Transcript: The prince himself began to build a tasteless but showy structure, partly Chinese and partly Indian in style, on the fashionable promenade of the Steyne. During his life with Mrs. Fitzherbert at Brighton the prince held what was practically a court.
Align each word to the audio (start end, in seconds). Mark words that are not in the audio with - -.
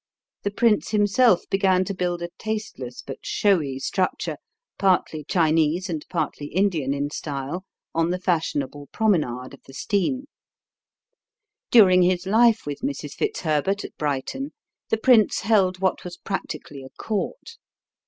The 0.41 0.49
prince 0.49 0.89
himself 0.89 1.47
began 1.51 1.85
to 1.85 1.93
build 1.93 2.23
a 2.23 2.29
tasteless 2.39 3.03
but 3.03 3.19
showy 3.21 3.77
structure, 3.77 4.37
partly 4.79 5.23
Chinese 5.23 5.91
and 5.91 6.03
partly 6.09 6.47
Indian 6.47 6.91
in 6.91 7.11
style, 7.11 7.65
on 7.93 8.09
the 8.09 8.17
fashionable 8.17 8.89
promenade 8.91 9.53
of 9.53 9.61
the 9.67 9.75
Steyne. 9.75 10.25
During 11.69 12.01
his 12.01 12.25
life 12.25 12.65
with 12.65 12.79
Mrs. 12.81 13.13
Fitzherbert 13.13 13.85
at 13.85 13.95
Brighton 13.95 14.53
the 14.89 14.97
prince 14.97 15.41
held 15.41 15.77
what 15.81 16.03
was 16.03 16.17
practically 16.17 16.81
a 16.81 16.89
court. 16.89 17.57